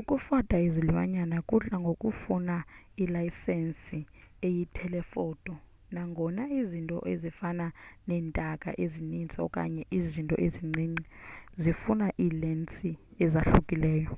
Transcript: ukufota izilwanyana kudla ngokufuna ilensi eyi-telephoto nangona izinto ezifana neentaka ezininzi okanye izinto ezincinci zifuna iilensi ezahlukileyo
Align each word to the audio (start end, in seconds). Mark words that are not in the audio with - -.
ukufota 0.00 0.56
izilwanyana 0.66 1.36
kudla 1.48 1.76
ngokufuna 1.82 2.56
ilensi 3.04 3.98
eyi-telephoto 4.46 5.52
nangona 5.94 6.42
izinto 6.60 6.98
ezifana 7.12 7.66
neentaka 8.06 8.68
ezininzi 8.84 9.38
okanye 9.46 9.82
izinto 9.98 10.36
ezincinci 10.46 11.04
zifuna 11.62 12.06
iilensi 12.24 12.90
ezahlukileyo 13.24 14.10